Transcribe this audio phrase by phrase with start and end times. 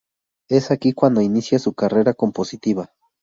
[0.49, 2.91] Es aquí cuando inicia su carrera compositiva.